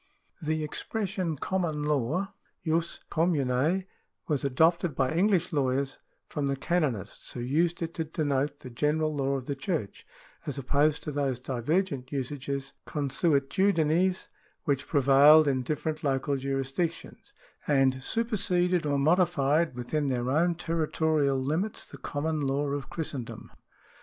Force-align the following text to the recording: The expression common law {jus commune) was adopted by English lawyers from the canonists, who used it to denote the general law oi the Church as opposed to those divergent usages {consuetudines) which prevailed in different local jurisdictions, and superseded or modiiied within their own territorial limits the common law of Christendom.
The 0.41 0.63
expression 0.63 1.35
common 1.37 1.83
law 1.83 2.33
{jus 2.65 3.01
commune) 3.11 3.85
was 4.27 4.43
adopted 4.43 4.95
by 4.95 5.13
English 5.13 5.53
lawyers 5.53 5.99
from 6.27 6.47
the 6.47 6.55
canonists, 6.55 7.33
who 7.33 7.39
used 7.39 7.83
it 7.83 7.93
to 7.93 8.05
denote 8.05 8.61
the 8.61 8.71
general 8.71 9.15
law 9.15 9.35
oi 9.35 9.41
the 9.41 9.53
Church 9.53 10.07
as 10.47 10.57
opposed 10.57 11.03
to 11.03 11.11
those 11.11 11.37
divergent 11.37 12.11
usages 12.11 12.73
{consuetudines) 12.87 14.27
which 14.63 14.87
prevailed 14.87 15.47
in 15.47 15.61
different 15.61 16.03
local 16.03 16.35
jurisdictions, 16.35 17.35
and 17.67 18.01
superseded 18.03 18.87
or 18.87 18.97
modiiied 18.97 19.75
within 19.75 20.07
their 20.07 20.31
own 20.31 20.55
territorial 20.55 21.37
limits 21.39 21.85
the 21.85 21.99
common 21.99 22.39
law 22.39 22.71
of 22.71 22.89
Christendom. 22.89 23.51